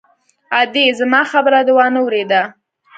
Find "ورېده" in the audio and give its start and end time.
2.03-2.41